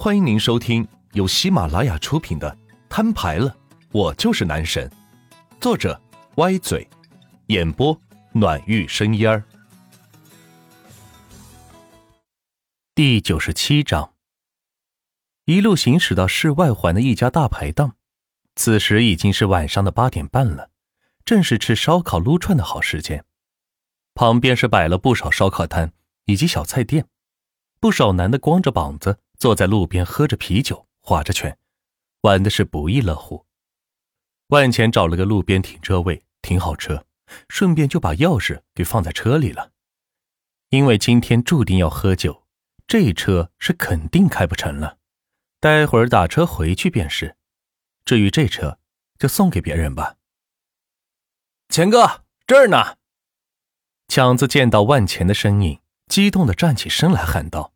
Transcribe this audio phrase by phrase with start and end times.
[0.00, 2.48] 欢迎您收听由喜马拉雅出品的
[2.88, 3.56] 《摊牌了，
[3.90, 4.88] 我就是男神》，
[5.60, 6.00] 作者
[6.36, 6.88] 歪嘴，
[7.48, 8.00] 演播
[8.30, 9.42] 暖玉生烟儿。
[12.94, 14.14] 第九十七章，
[15.46, 17.96] 一路行驶到市外环的一家大排档，
[18.54, 20.70] 此时已经是晚上的八点半了，
[21.24, 23.24] 正是吃烧烤撸串的好时间。
[24.14, 25.92] 旁边是摆了不少烧烤摊
[26.26, 27.08] 以及小菜店，
[27.80, 29.18] 不少男的光着膀子。
[29.38, 31.56] 坐在路边喝着啤酒，划着拳，
[32.22, 33.46] 玩的是不亦乐乎。
[34.48, 37.06] 万钱找了个路边停车位停好车，
[37.48, 39.72] 顺便就把钥匙给放在车里了。
[40.70, 42.46] 因为今天注定要喝酒，
[42.86, 44.98] 这车是肯定开不成了。
[45.60, 47.36] 待会儿打车回去便是。
[48.04, 48.78] 至于这车，
[49.18, 50.16] 就送给别人吧。
[51.68, 52.96] 钱哥这儿呢。
[54.08, 57.74] 强子见到万钱的身影，激动的站起身来喊道。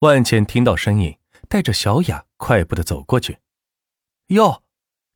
[0.00, 3.38] 万茜听到声音，带着小雅快步的走过去。
[4.28, 4.62] 哟，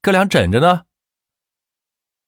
[0.03, 0.85] 哥俩整着呢。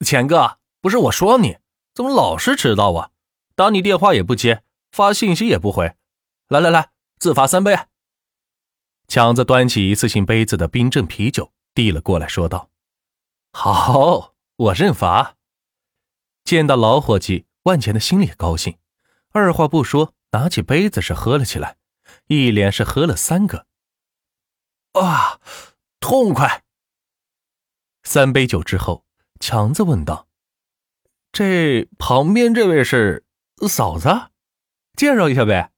[0.01, 1.59] 钱哥，不是我说你，
[1.93, 3.11] 怎么老是迟到啊？
[3.55, 5.97] 打你电话也不接，发信息也不回。
[6.49, 7.79] 来来来，自罚三杯。
[9.07, 12.71] 强子端起一次性杯子的冰镇啤酒递了过来，说道
[13.53, 15.37] ：“好，我认罚。”
[16.43, 18.79] 见到老伙计，万钱的心里高兴，
[19.33, 21.77] 二话不说，拿起杯子是喝了起来。
[22.29, 23.67] 一连是喝了三个，
[24.93, 25.41] 啊，
[26.01, 26.65] 痛快！
[28.03, 29.05] 三杯酒之后，
[29.39, 30.29] 强子问道
[31.31, 33.25] ：“这旁边这位是
[33.69, 34.09] 嫂子？
[34.97, 35.73] 介绍一下呗。”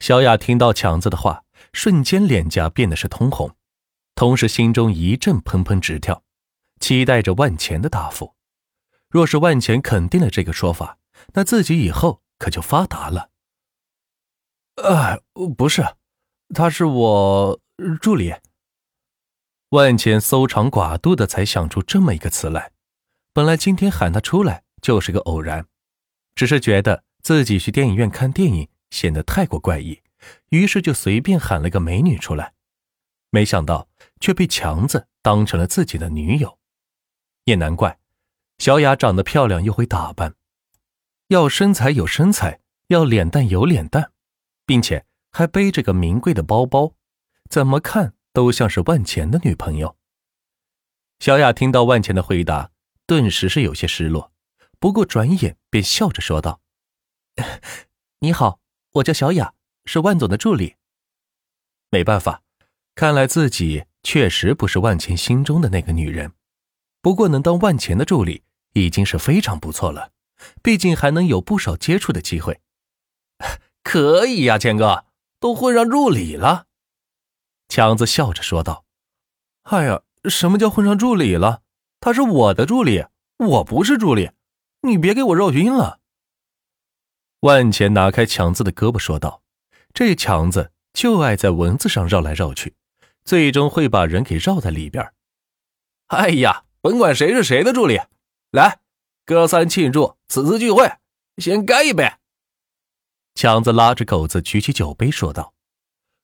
[0.00, 3.54] 小雅听到强子的话，瞬间脸颊变得是通红，
[4.14, 6.24] 同时心中一阵砰砰直跳，
[6.80, 8.34] 期待着万钱的答复。
[9.08, 10.98] 若是万钱肯定了这个说法，
[11.34, 13.29] 那自己以后可就发达了。
[14.82, 15.18] 啊，
[15.56, 15.84] 不是，
[16.54, 17.60] 他是我
[18.00, 18.34] 助理。
[19.70, 22.72] 万茜搜肠刮肚的才想出这么一个词来。
[23.32, 25.66] 本来今天喊他出来就是个偶然，
[26.34, 30.00] 只是觉得自己去电影院看电影显得太过怪异，
[30.48, 32.54] 于是就随便喊了个美女出来。
[33.30, 33.88] 没想到
[34.18, 36.58] 却被强子当成了自己的女友。
[37.44, 37.98] 也难怪，
[38.58, 40.34] 小雅长得漂亮又会打扮，
[41.28, 44.10] 要身材有身材，要脸蛋有脸蛋。
[44.70, 46.94] 并且还背着个名贵的包包，
[47.48, 49.96] 怎么看都像是万钱的女朋友。
[51.18, 52.70] 小雅听到万钱的回答，
[53.04, 54.32] 顿时是有些失落，
[54.78, 56.60] 不过转眼便笑着说道
[58.22, 58.60] ：“你好，
[58.92, 59.54] 我叫小雅，
[59.86, 60.76] 是万总的助理。”
[61.90, 62.44] 没办法，
[62.94, 66.30] 看来自己确实不是万钱心中的那个女人。
[67.02, 68.44] 不过能当万钱的助理
[68.74, 70.12] 已经是非常不错了，
[70.62, 72.60] 毕竟还能有不少接触的机会。
[73.82, 75.06] 可以呀，钱哥
[75.38, 76.66] 都混上助理了。
[77.68, 78.84] 强子笑着说道
[79.70, 81.62] ：“哎呀，什么叫混上助理了？
[82.00, 83.06] 他是我的助理，
[83.38, 84.30] 我不是助理，
[84.82, 86.00] 你别给我绕晕了。”
[87.40, 89.42] 万钱拿开强子的胳膊说道
[89.94, 92.74] ：“这强子就爱在文字上绕来绕去，
[93.24, 95.12] 最终会把人给绕在里边。”
[96.08, 98.00] 哎呀，甭管谁是谁的助理，
[98.50, 98.80] 来，
[99.24, 100.90] 哥三庆祝此次聚会，
[101.38, 102.12] 先干一杯。
[103.34, 105.54] 强子拉着狗子举起酒杯说道：“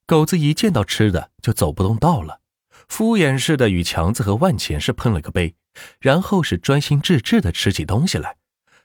[0.06, 2.40] 狗子一见到吃的就走不动道了，
[2.88, 5.54] 敷衍似的与强子和万钱是碰了个杯，
[5.98, 8.36] 然后是专心致志的吃起东西来，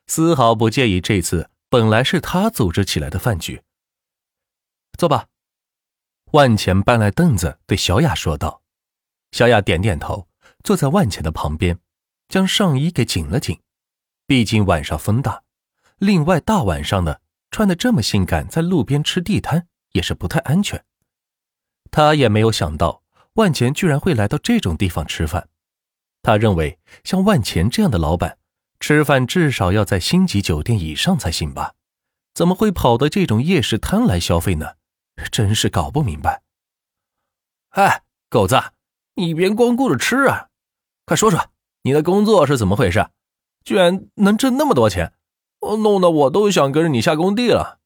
[0.08, 3.62] 丝毫不介意这次本来是他组织起来的饭局。
[4.98, 5.28] 坐吧。”
[6.31, 8.62] 万钱搬来凳子对小雅说道。
[9.31, 10.28] 小雅点点头，
[10.64, 11.80] 坐在万钱的旁边，
[12.30, 13.60] 将上衣给紧了紧，
[14.26, 15.44] 毕竟晚上风大，
[15.98, 17.22] 另外大晚上的。
[17.51, 20.84] 穿的这么性感，在路边吃地摊也是不太安全。
[21.91, 23.03] 他也没有想到
[23.34, 25.50] 万钱居然会来到这种地方吃饭。
[26.22, 28.38] 他认为像万钱这样的老板，
[28.79, 31.73] 吃饭至少要在星级酒店以上才行吧？
[32.34, 34.75] 怎么会跑到这种夜市摊来消费呢？
[35.29, 36.42] 真是搞不明白。
[37.71, 38.57] 哎，狗子，
[39.15, 40.47] 你别光顾着吃啊，
[41.06, 41.51] 快说说
[41.81, 43.06] 你的工作是怎么回事？
[43.65, 45.13] 居然能挣那么多钱？
[45.62, 47.80] 弄得我都想跟着你下工地了。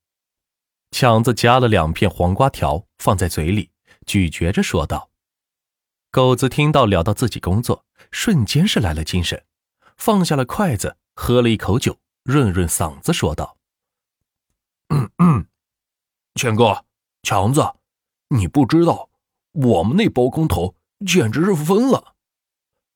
[0.92, 3.72] 强子夹了两片黄瓜条放在嘴里，
[4.06, 5.10] 咀嚼着说道
[6.10, 9.44] ：“狗子听到聊到自己工作，瞬间是来了精神，
[9.98, 13.58] 放下了筷子，喝了一口酒，润润嗓子说道
[14.88, 15.48] ：‘嗯嗯，
[16.36, 16.86] 钱哥，
[17.24, 17.74] 强子，
[18.30, 19.10] 你不知道，
[19.52, 20.76] 我们那包工头
[21.06, 22.16] 简直是疯了，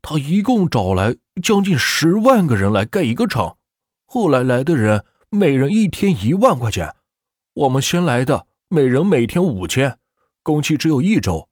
[0.02, 3.58] 他一共找来将近十万个人来盖一个厂。’”
[4.12, 6.96] 后来来的人，每人一天一万块钱。
[7.54, 10.00] 我们先来的，每人每天五千，
[10.42, 11.48] 工期只有一周，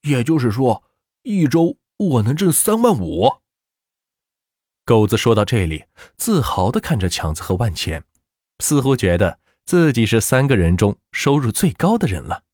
[0.00, 0.82] 也就是说，
[1.24, 3.30] 一周我能挣三万五。
[4.86, 5.84] 狗子说到这里，
[6.16, 8.02] 自豪的看着强子和万钱，
[8.60, 12.44] 似乎觉得自己是三个人中收入最高的人了。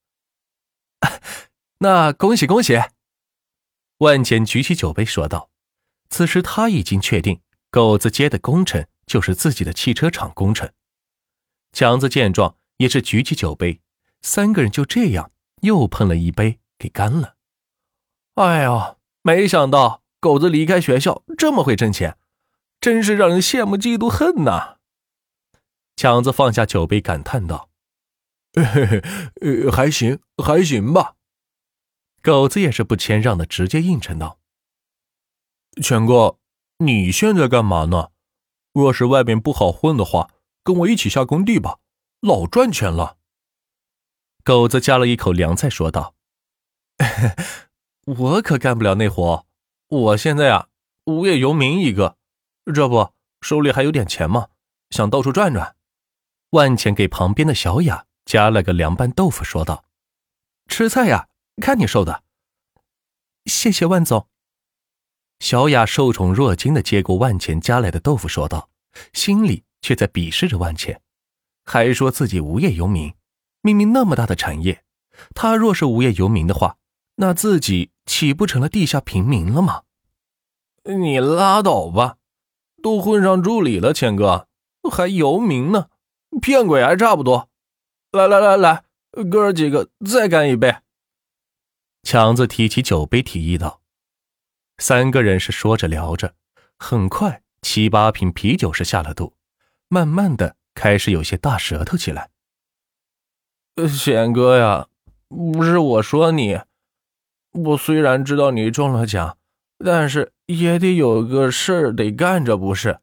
[1.79, 2.77] 那恭喜恭喜！
[3.99, 5.49] 万钱举起酒杯说道。
[6.09, 7.39] 此时他已经确定，
[7.71, 10.71] 狗子接的工程就是自己的汽车厂工程。
[11.71, 13.81] 强子见状，也是举起酒杯，
[14.21, 15.31] 三个人就这样
[15.61, 17.35] 又碰了一杯，给干了。
[18.35, 22.17] 哎呦，没想到狗子离开学校这么会挣钱，
[22.79, 24.77] 真是让人羡慕嫉妒恨呐！
[25.95, 27.69] 强子放下酒杯，感叹道
[28.53, 29.01] ：“嘿嘿，
[29.41, 31.15] 呃，还行，还行吧。”
[32.21, 34.39] 狗子也是不谦让的，直接应承道
[35.81, 36.37] ：“钱哥，
[36.79, 38.09] 你现在干嘛呢？
[38.75, 40.29] 若是外面不好混的话。”
[40.65, 41.77] 跟我一起下工地吧，
[42.21, 43.17] 老赚钱了。
[44.43, 46.15] 狗子夹了一口凉菜，说道
[48.07, 49.45] ：“我可干不了那活，
[49.89, 50.69] 我现在啊，
[51.05, 52.17] 无业游民一个。
[52.73, 54.47] 这不，手里还有点钱吗？
[54.89, 55.75] 想到处转转。”
[56.49, 59.85] 万钱给旁边的小雅夹了个凉拌豆腐，说道
[60.67, 61.27] ：“吃菜呀，
[61.61, 62.23] 看你瘦的。”
[63.45, 64.27] 谢谢万总。
[65.39, 68.69] 小雅受宠若惊的接过万钱夹来的豆腐，说道，
[69.13, 69.63] 心里。
[69.81, 70.99] 却在鄙视着万钱，
[71.63, 73.13] 还说自己无业游民。
[73.61, 74.83] 明明那么大的产业，
[75.35, 76.77] 他若是无业游民的话，
[77.17, 79.83] 那自己岂不成了地下平民了吗？
[80.85, 82.17] 你拉倒吧，
[82.81, 84.47] 都混上助理了，钱哥
[84.91, 85.89] 还游民呢，
[86.41, 87.47] 骗鬼还差不多。
[88.11, 88.85] 来来来来，
[89.29, 90.77] 哥儿几个再干一杯。
[92.01, 93.81] 强子提起酒杯提议道
[94.77, 96.35] ：“三个人是说着聊着，
[96.77, 99.33] 很快七八瓶啤酒是下了肚。”
[99.87, 102.31] 慢慢的开始有些大舌头起来。
[103.87, 104.87] 贤哥呀，
[105.29, 106.59] 不是我说你，
[107.51, 109.37] 我虽然知道你中了奖，
[109.77, 112.99] 但是也得有个事儿得干着，不是？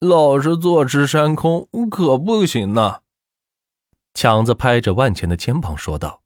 [0.00, 3.00] 老是坐吃山空可不行呐。
[4.12, 6.22] 强子拍着万钱的肩膀说道：“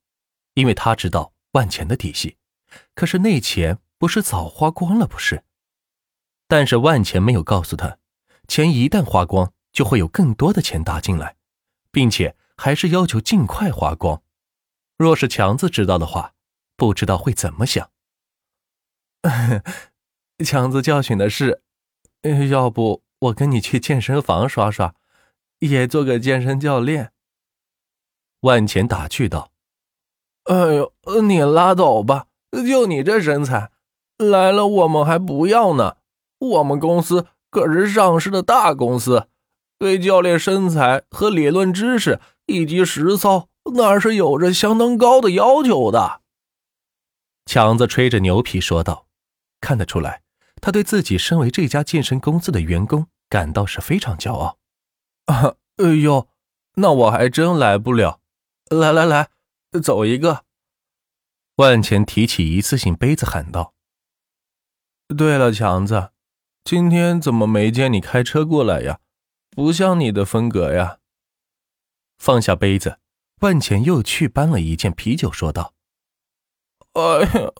[0.55, 2.37] 因为他知道万钱的底细，
[2.94, 5.44] 可是那钱不是早花光了不是？
[6.48, 7.98] 但是万钱没有告诉他，
[8.48, 11.37] 钱一旦花光。”就会有更多的钱打进来，
[11.90, 14.22] 并且还是要求尽快花光。
[14.96, 16.32] 若是强子知道的话，
[16.76, 17.90] 不知道会怎么想。
[20.43, 21.60] 强子教训的是，
[22.48, 24.94] 要不我跟你去健身房耍耍，
[25.58, 27.12] 也做个健身教练。
[28.40, 29.52] 万钱打趣道
[30.48, 32.28] ：“哎呦，你拉倒吧！
[32.50, 33.70] 就你这身材，
[34.18, 35.96] 来了我们还不要呢。
[36.38, 39.28] 我们公司可是上市的大公司。”
[39.78, 46.22] 对教练身材和理论知识以及实操，那是有着相当高的要求的。
[47.44, 49.06] 强子吹着牛皮说道
[49.60, 50.22] ：“看得出来，
[50.62, 54.56] 他对自己身为这家健身公司的员工感到是非常骄傲。”
[55.26, 56.26] 啊，哎呦，
[56.76, 58.20] 那我还真来不了。
[58.70, 59.28] 来来来，
[59.82, 60.44] 走一个。
[61.56, 63.74] 万钱提起一次性杯子喊道
[65.14, 66.11] ：“对了，强子，
[66.64, 69.00] 今天怎么没见你开车过来呀？”
[69.56, 70.99] 不像你的风格呀！
[72.19, 72.99] 放下杯子，
[73.41, 75.73] 万钱又去搬了一件啤酒，说道
[76.93, 77.53] ：“哎呀，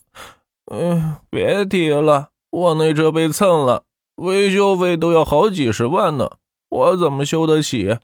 [0.67, 3.85] 嗯，别提了，我那车被蹭了，
[4.17, 6.37] 维修费都要好几十万呢，
[6.69, 7.99] 我怎么修得起？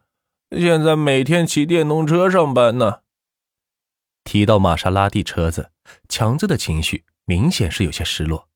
[0.52, 3.00] 现在每天骑电动车上班呢。”
[4.24, 5.70] 提到玛莎拉蒂车子，
[6.08, 8.48] 强子的情绪明显是有些失落。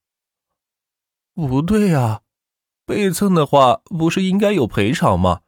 [1.37, 2.23] 不对呀。
[2.85, 5.43] 被蹭的话，不是应该有赔偿吗？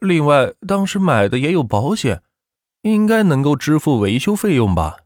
[0.00, 2.22] 另外，当时买的也有保险，
[2.82, 4.98] 应该能够支付维修费用吧？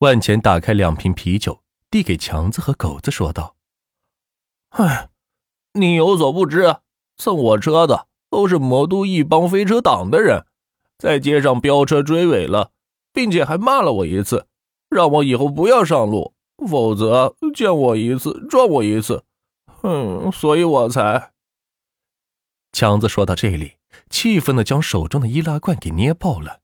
[0.00, 3.56] 万钱打开两瓶啤酒，递给强子和狗子，说道
[4.70, 5.08] ：“哎，
[5.74, 6.76] 你有所不知，
[7.16, 10.44] 蹭我车的都是魔都一帮飞车党的人，
[10.98, 12.72] 在街上飙车追尾了，
[13.12, 14.48] 并且还骂了我一次，
[14.88, 16.34] 让我以后不要上路，
[16.66, 19.24] 否则见我一次撞我一次。”
[19.82, 21.32] 嗯，所以我才。
[22.72, 23.76] 强子说到这里，
[24.10, 26.60] 气愤的将手中的易拉罐给捏爆了，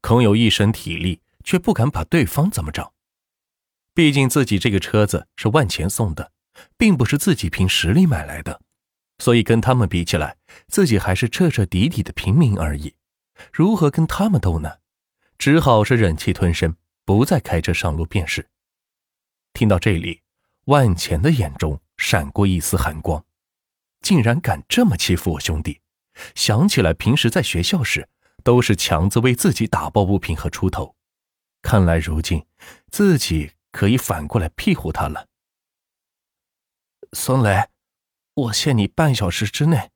[0.00, 2.92] 空有一身体力，却不敢把对方怎么着。
[3.94, 6.32] 毕竟自己这个车子是万钱送的，
[6.76, 8.62] 并不是自己凭实力买来的，
[9.18, 10.36] 所以跟他们比起来，
[10.68, 12.94] 自己还是彻彻底底的平民而已。
[13.52, 14.78] 如何跟他们斗呢？
[15.38, 18.48] 只好是忍气吞声，不再开车上路便是。
[19.58, 20.22] 听到这里，
[20.66, 21.80] 万钱的眼中。
[21.96, 23.24] 闪过一丝寒光，
[24.02, 25.80] 竟然敢这么欺负我兄弟！
[26.36, 28.08] 想起来平时在学校时，
[28.44, 30.94] 都是强子为自己打抱不平和出头，
[31.60, 32.46] 看来如今
[32.92, 35.26] 自己可以反过来庇护他了。
[37.14, 37.68] 孙磊，
[38.34, 39.90] 我限你半小时之内，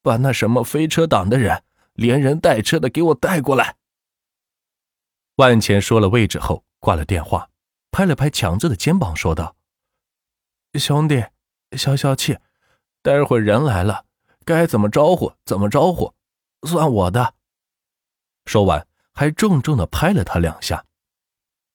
[0.00, 3.74] 把那什么飞车党的人连人带车的给我带过来。
[5.34, 7.47] 万钱说了位置后挂了电话，
[7.90, 9.56] 拍了拍强子的肩膀，说道
[10.74, 11.24] ：“兄弟，
[11.76, 12.38] 消消气，
[13.02, 14.04] 待会人来了，
[14.44, 16.14] 该怎么招呼怎么招呼，
[16.62, 17.34] 算我的。”
[18.46, 20.84] 说完，还重重的拍了他两下。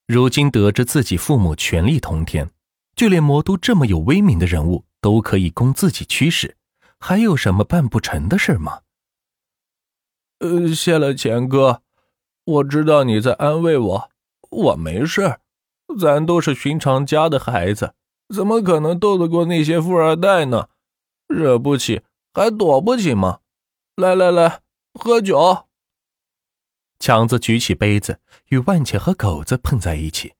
[0.05, 2.49] 如今得知自己父母权力通天，
[2.95, 6.57] 就连魔都这么有威名的人物都可以供自己驱使，
[6.99, 8.81] 还有什么办不成的事吗？
[10.39, 11.81] 呃，谢了钱哥，
[12.43, 14.11] 我知道你在安慰我，
[14.49, 15.39] 我没事
[15.95, 17.93] 咱都是寻常家的孩子，
[18.33, 20.69] 怎么可能斗得过那些富二代呢？
[21.27, 22.01] 惹不起
[22.33, 23.39] 还躲不起吗？
[23.95, 24.61] 来来来，
[24.93, 25.65] 喝酒。
[26.99, 28.19] 强子举起杯子，
[28.49, 30.33] 与万茜和狗子碰在一起。